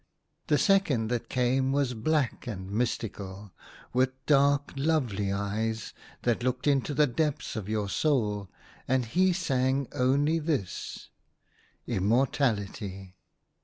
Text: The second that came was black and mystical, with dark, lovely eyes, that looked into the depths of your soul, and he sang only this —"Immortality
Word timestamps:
The 0.47 0.57
second 0.57 1.09
that 1.09 1.29
came 1.29 1.71
was 1.71 1.93
black 1.93 2.47
and 2.47 2.71
mystical, 2.71 3.51
with 3.93 4.25
dark, 4.25 4.73
lovely 4.75 5.31
eyes, 5.31 5.93
that 6.23 6.41
looked 6.41 6.65
into 6.65 6.95
the 6.95 7.05
depths 7.05 7.55
of 7.55 7.69
your 7.69 7.87
soul, 7.87 8.49
and 8.87 9.05
he 9.05 9.31
sang 9.31 9.87
only 9.93 10.39
this 10.39 11.11
—"Immortality 11.85 13.13